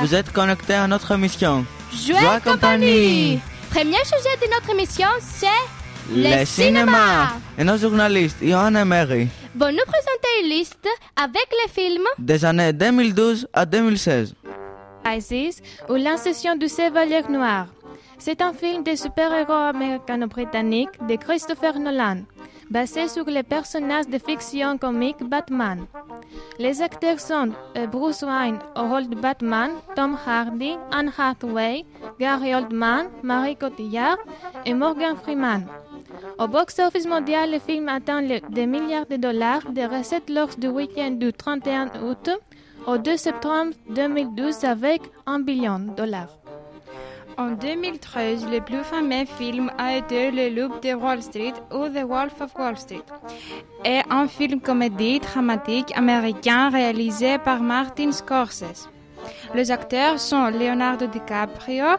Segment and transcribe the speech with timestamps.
[0.00, 1.64] Vous êtes connecté à notre émission.
[1.92, 3.40] Joie compagnie.
[3.70, 5.46] Premier sujet de notre émission, c'est
[6.14, 7.32] le, cinéma.
[7.58, 12.44] Et nos journalistes, Johanna et Mary, vont nous présenter une liste avec les films des
[12.44, 14.34] années 2012 à 2016.
[15.06, 17.66] Isis ou L'Incession du Chevalier Noir.
[18.18, 22.22] C'est un film de super-héros américano-britannique de Christopher Nolan,
[22.70, 25.86] basé sur les personnages de fiction comique Batman.
[26.58, 31.84] Les acteurs sont euh, Bruce Wayne au rôle de Batman, Tom Hardy, Anne Hathaway,
[32.18, 34.18] Gary Oldman, Marie Cotillard
[34.64, 35.66] et Morgan Freeman.
[36.38, 41.12] Au box-office mondial, le film atteint des milliards de dollars de recettes lors du week-end
[41.12, 42.30] du 31 août
[42.86, 46.45] au 2 septembre 2012 avec 1 billion de dollars.
[47.38, 52.04] En 2013, le plus fameux film a été Le Loup de Wall Street ou The
[52.04, 53.04] Wolf of Wall Street,
[53.84, 58.88] et un film comédie dramatique américain réalisé par Martin Scorsese.
[59.54, 61.96] Les acteurs sont Leonardo DiCaprio,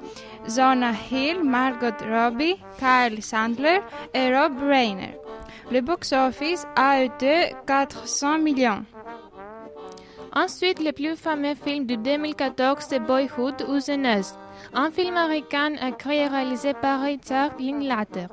[0.48, 3.82] Zona Hill, Margot Robbie, Kyle Sandler
[4.16, 5.18] et Rob Reiner.
[5.72, 8.84] Le box-office a été 400 millions.
[10.34, 14.38] Ensuite, le plus fameux film de 2014, c'est Boyhood ou Jeunesse,
[14.74, 18.28] un film américain écrit et réalisé par Richard Linklater.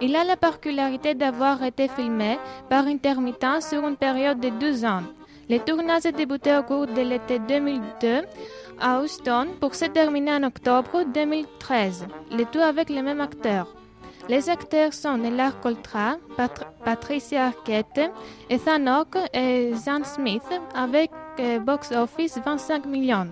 [0.00, 5.02] Il a la particularité d'avoir été filmé par intermittence sur une période de 12 ans.
[5.48, 8.22] Le tournage a débuté au cours de l'été 2002
[8.80, 13.74] à Houston pour se terminer en octobre 2013, le tout avec les mêmes acteurs.
[14.28, 16.16] Les acteurs sont Nelar Coltra,
[16.84, 18.10] Patricia Arquette,
[18.50, 20.42] Ethan Hawke et Zan Smith
[20.74, 23.28] avec euh, box office 25 millions.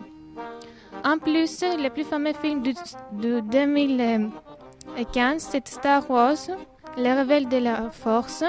[1.06, 6.34] En plus, le plus fameux film de, 2015, c'est Star Wars,
[6.96, 8.42] Le réveil de la force.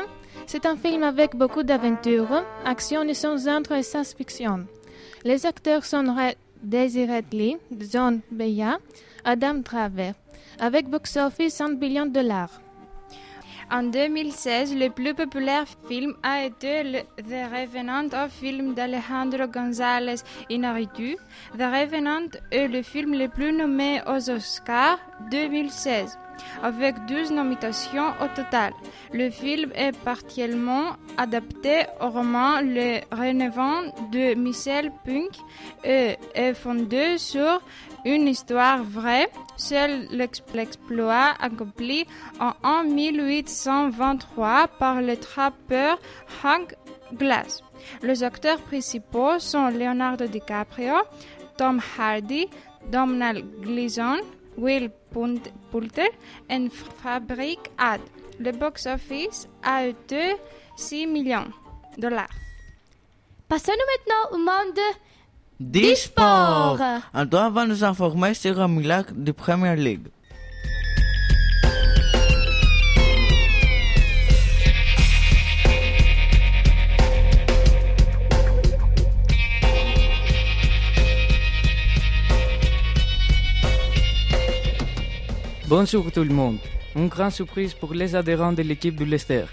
[0.47, 4.65] C'est un film avec beaucoup d'aventures, action et sans et science-fiction.
[5.23, 6.03] Les acteurs sont
[6.63, 7.59] Daisy Ridley,
[7.91, 8.79] John Beya,
[9.23, 10.15] Adam Travers,
[10.59, 12.59] avec box-office 100 millions de dollars.
[13.69, 21.17] En 2016, le plus populaire film a été The Revenant, un film d'Alejandro González Inarritu.
[21.57, 24.99] The Revenant est le film le plus nommé aux Oscars
[25.31, 26.17] 2016
[26.63, 28.73] avec 12 nominations au total.
[29.13, 35.31] Le film est partiellement adapté au roman Le Revenant de Michel Punk
[35.83, 37.61] et est fondé sur
[38.05, 39.27] une histoire vraie,
[39.57, 42.05] seul l'exploit accompli
[42.39, 45.99] en 1823 par le trappeur
[46.43, 46.75] Hank
[47.13, 47.61] Glass.
[48.01, 50.95] Les acteurs principaux sont Leonardo DiCaprio,
[51.57, 52.47] Tom Hardy,
[52.91, 54.19] Domhnall Gleeson,
[54.57, 56.09] Will Poulter
[56.49, 56.69] et
[57.01, 58.01] Fabric Ad.
[58.39, 60.35] Le box-office a été
[60.75, 61.47] 6 millions
[61.97, 62.29] de dollars.
[63.47, 64.79] Passons-nous maintenant au monde
[65.59, 66.79] du sport.
[67.13, 70.07] Antoine va nous informer sur un miracle de Premier League.
[85.67, 86.59] Bonjour tout le monde.
[86.95, 89.45] Une grande surprise pour les adhérents de l'équipe du Leicester.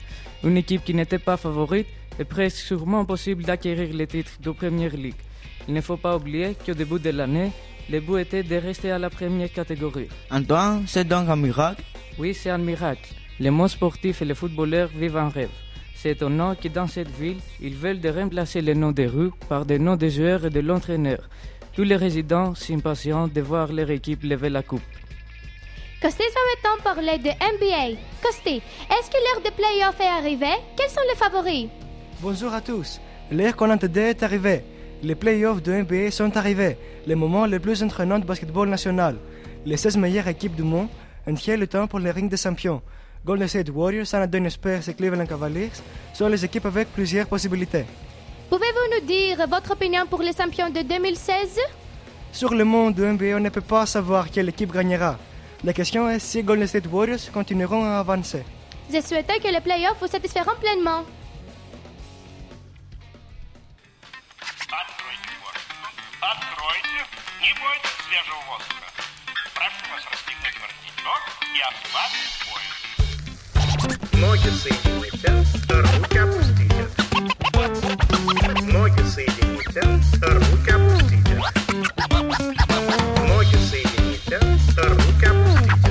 [0.44, 1.88] Une équipe qui n'était pas favorite
[2.19, 5.16] et presque sûrement possible d'acquérir le titre de Premier League.
[5.66, 7.50] Il ne faut pas oublier qu'au début de l'année,
[7.91, 10.08] le but était de rester à la première catégorie.
[10.30, 11.82] Antoine, c'est donc un miracle?
[12.19, 13.12] Oui, c'est un miracle.
[13.41, 15.50] Les monde sportifs et les footballeurs vivent un rêve.
[15.94, 19.64] C'est étonnant que dans cette ville, ils veulent de remplacer les noms des rues par
[19.64, 21.28] des noms des joueurs et de l'entraîneur.
[21.72, 24.82] Tous les résidents s'impatientent de voir leur équipe lever la coupe.
[26.00, 27.98] Costé va maintenant parler de NBA.
[28.22, 30.60] Costé, est-ce que l'heure de playoff est arrivée?
[30.77, 31.68] Quels sont les favoris?
[32.21, 33.00] Bonjour à tous.
[33.33, 34.62] L'heure qu'on attendait est arrivée.
[35.04, 39.16] Les playoffs de NBA sont arrivés, le moment le plus entraînant de basketball national.
[39.66, 40.89] Les 16 meilleures équipes du monde
[41.27, 42.80] ont le temps pour les rings des champions.
[43.22, 45.72] Golden State Warriors, San Antonio Spurs et Cleveland Cavaliers
[46.15, 47.84] sont les équipes avec plusieurs possibilités.
[48.48, 51.60] Pouvez-vous nous dire votre opinion pour les champions de 2016
[52.33, 55.18] Sur le monde de NBA, on ne peut pas savoir quelle équipe gagnera.
[55.65, 58.42] La question est si Golden State Warriors continueront à avancer.
[58.91, 61.04] Je souhaitais que les playoffs vous satisferont pleinement.
[67.44, 68.88] Не бойтесь свежего воздуха.
[69.52, 72.78] Прошу вас расстегнуть воротничок и ослабить пояс.
[74.14, 75.28] Ноги соедините,
[75.68, 76.84] руки опустите.
[78.72, 79.82] Ноги соедините,
[80.22, 81.34] руки опустите.
[83.28, 84.36] Ноги соедините,
[84.78, 85.84] руки опустите.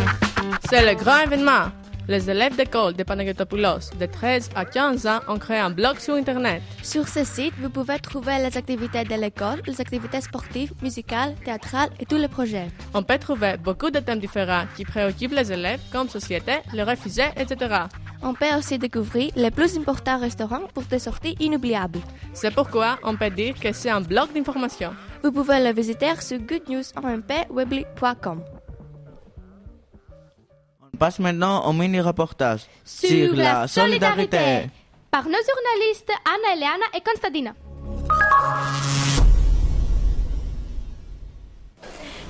[0.71, 1.71] C'est le grand événement.
[2.09, 6.15] Les élèves d'école de Panagiotopoulos de 13 à 15 ans ont créé un blog sur
[6.15, 6.61] Internet.
[6.81, 11.91] Sur ce site, vous pouvez trouver les activités de l'école, les activités sportives, musicales, théâtrales
[12.01, 12.67] et tous les projets.
[12.93, 17.29] On peut trouver beaucoup de thèmes différents qui préoccupent les élèves comme société, les réfugiés,
[17.37, 17.83] etc.
[18.21, 22.01] On peut aussi découvrir les plus importants restaurants pour des sorties inoubliables.
[22.33, 24.91] C'est pourquoi on peut dire que c'est un blog d'information.
[25.23, 28.41] Vous pouvez le visiter sur goodnewsmp.weebly.com.
[30.93, 34.69] On passe maintenant au mini-reportage Sur la solidarité.
[35.09, 37.53] Par nos journalistes Anna Eleana et Constantina.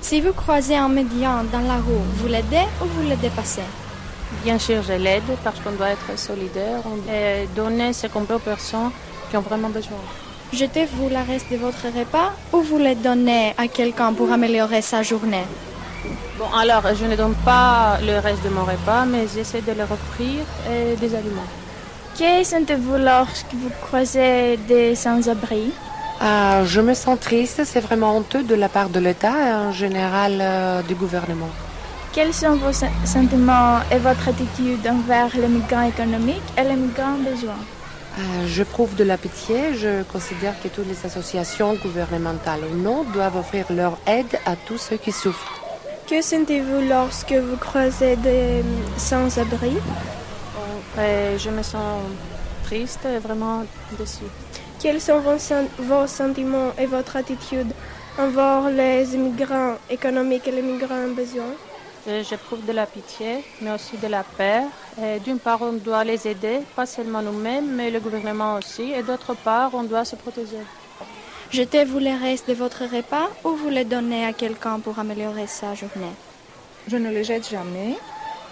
[0.00, 3.62] Si vous croisez un médian dans la rue, vous l'aidez ou vous le dépassez?
[4.42, 6.80] Bien sûr, je l'aide parce qu'on doit être solidaire
[7.12, 8.90] et donner ce qu'on peut aux personnes
[9.30, 9.98] qui ont vraiment besoin.
[10.52, 15.02] Jetez-vous le reste de votre repas ou vous le donnez à quelqu'un pour améliorer sa
[15.02, 15.44] journée?
[16.38, 19.90] Bon, alors, je ne donne pas le reste de mon repas, mais j'essaie de leur
[19.92, 21.48] offrir euh, des aliments.
[22.18, 25.72] Que sentez-vous lorsque vous croisez des sans-abri
[26.20, 29.72] Ah, je me sens triste, c'est vraiment honteux de la part de l'État et en
[29.72, 31.50] général euh, du gouvernement.
[32.12, 37.18] Quels sont vos sen- sentiments et votre attitude envers les migrants économiques et les migrants
[37.30, 37.62] besoins
[38.18, 38.22] Euh,
[38.56, 43.36] je prouve de la pitié, je considère que toutes les associations gouvernementales ou non doivent
[43.36, 45.60] offrir leur aide à tous ceux qui souffrent.
[46.06, 48.62] Que sentez-vous lorsque vous croisez des
[48.98, 49.72] sans-abri?
[50.98, 52.02] Et je me sens
[52.64, 53.62] triste et vraiment
[53.98, 54.30] déçue.
[54.80, 55.38] Quels sont vos,
[55.78, 57.72] vos sentiments et votre attitude
[58.18, 61.54] envers les immigrants économiques et les migrants besoins
[62.06, 64.64] Et J'éprouve de la pitié, mais aussi de la peur.
[65.02, 68.92] Et D'une part, on doit les aider, pas seulement nous-mêmes, mais le gouvernement aussi.
[68.92, 70.64] Et d'autre part, on doit se protéger.
[71.54, 75.72] Jetez-vous les restes de votre repas ou vous les donnez à quelqu'un pour améliorer sa
[75.76, 76.16] journée?
[76.88, 77.94] Je ne les jette jamais.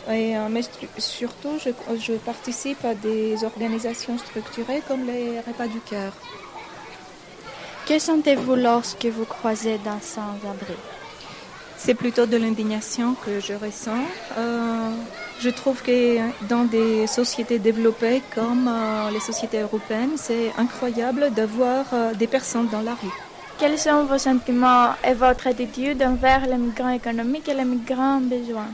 [0.08, 0.60] Et, euh, mais
[0.99, 6.12] surtout, je, je participe à des organisations structurées comme les repas du cœur.
[7.88, 10.76] Que sentez-vous lorsque vous croisez d'un sans-abri
[11.84, 14.05] C'est plutôt de l'indignation que je ressens.
[14.38, 14.90] Euh,
[15.40, 16.19] je trouve que
[16.49, 22.69] dans des sociétés développées comme euh, les sociétés européennes, c'est incroyable d'avoir euh, des personnes
[22.69, 23.17] dans la rue.
[23.58, 28.70] Quels sont vos sentiments et votre attitude envers les migrants économiques et les migrants besoins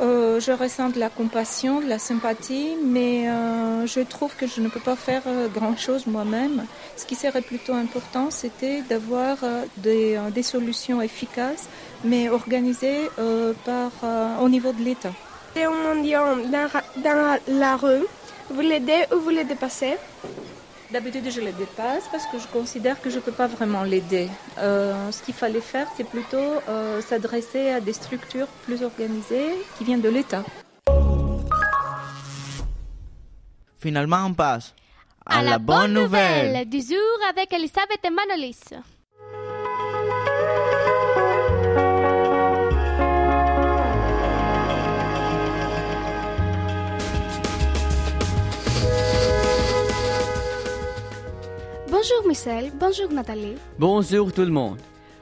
[0.00, 4.62] Euh, je ressens de la compassion, de la sympathie, mais euh, je trouve que je
[4.62, 6.64] ne peux pas faire euh, grand-chose moi-même.
[6.96, 9.36] Ce qui serait plutôt important, c'était d'avoir
[9.76, 11.68] des, solutions efficaces,
[12.02, 13.10] mais organisées
[13.64, 13.90] par,
[14.42, 15.12] au niveau de l'État.
[15.54, 16.36] C'est un mendiant
[17.02, 18.06] dans, la rue.
[18.48, 19.96] Vous l'aidez ou vous le dépassez?
[20.92, 24.28] D'habitude, je le dépasse parce que je considère que je ne peux pas vraiment l'aider.
[24.58, 26.36] Euh, ce qu'il fallait faire, c'est plutôt
[26.68, 30.42] euh, s'adresser à des structures plus organisées qui viennent de l'État.
[33.78, 34.74] Finalement, on passe
[35.26, 38.60] À la bonne nouvelle du jour avec Elisabeth et Manolis.
[52.00, 53.56] Bonjour Michel, bonjour Nathalie.
[53.78, 54.78] Bonjour tout le monde.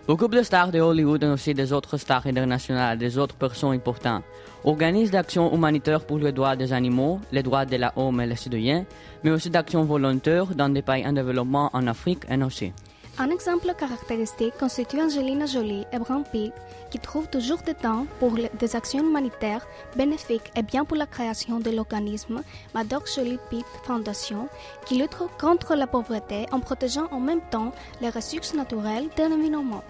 [0.07, 4.23] Beaucoup de stars de Hollywood et aussi des autres stars internationales, des autres personnes importantes,
[4.63, 8.37] organisent d'actions humanitaires pour les droits des animaux, les droits de la homme et les
[8.37, 8.85] citoyens,
[9.25, 12.73] mais aussi d'actions volontaires dans des pays en développement en Afrique et aussi.
[13.21, 16.53] Un exemple caractéristique constitue Angelina Jolie et Brad Pitt,
[16.89, 21.59] qui trouvent toujours du temps pour des actions humanitaires bénéfiques et bien pour la création
[21.59, 22.45] de l'organisme
[22.75, 24.49] Maddox Jolie Pitt Foundation,
[24.87, 29.83] qui lutte contre la pauvreté en protégeant en même temps les ressources naturelles de l'environnement.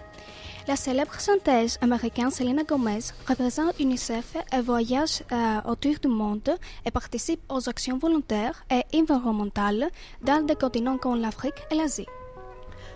[0.67, 6.57] La célèbre chanteuse américaine Selena Gomez représente UNICEF et voyage euh, autour du monde
[6.87, 9.91] et participe aux actions volontaires et environnementales
[10.23, 12.07] dans des continents comme l'Afrique et l'Asie.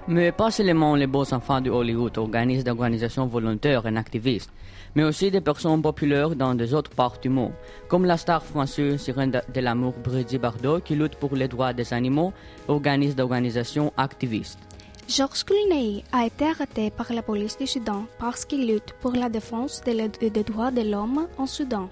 [0.09, 4.51] Mais pas seulement les beaux enfants de Hollywood organisent des organisations volontaires et activistes,
[4.97, 7.53] mais aussi des personnes populaires dans des autres parts du monde,
[7.89, 11.95] comme la star française sirène de, l'amour Brigitte Bardot qui lutte pour les droits des
[11.95, 12.33] animaux
[12.67, 14.59] organise des organisations activistes.
[15.09, 19.29] Georges Clooney a été arrêté par la police du Soudan parce qu'il lutte pour la
[19.29, 21.89] défense des des droits de l'homme en Soudan.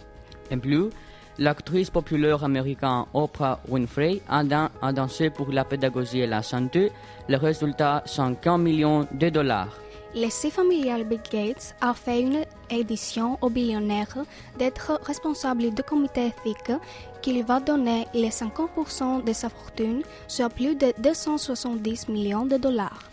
[0.53, 0.91] En plus,
[1.39, 6.93] l'actrice populaire américaine Oprah Winfrey a, dan- a dansé pour la pédagogie et la santé.
[7.29, 9.75] Le résultat, 50 millions de dollars.
[10.13, 14.17] L'essai familial Bill Gates a fait une édition au billionnaire
[14.59, 16.73] d'être responsable du comité éthique
[17.23, 23.10] qu'il va donner les 50% de sa fortune, soit plus de 270 millions de dollars.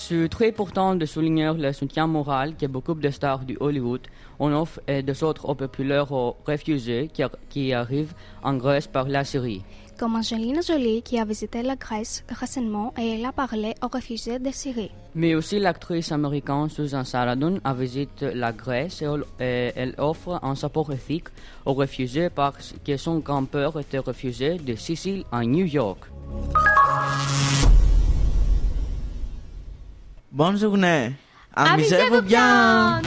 [0.00, 4.02] C'est très important de souligner le soutien moral que beaucoup de stars du Hollywood
[4.38, 8.14] en offrent et des autres populaires aux réfugiés qui, qui arrivent
[8.44, 9.62] en Grèce par la Syrie.
[9.98, 14.38] Comme Angelina Jolie qui a visité la Grèce récemment et elle a parlé aux réfugiés
[14.38, 14.92] de Syrie.
[15.16, 20.38] Mais aussi l'actrice américaine Susan Sarandon a visité la Grèce et elle- et elle offre
[20.44, 21.28] un support éthique
[21.66, 26.02] aux réfugiés parce que son grand-père était réfugié de Sicile à New York.
[30.30, 31.12] Bonne journée.
[31.54, 33.00] Amusez-vous bien.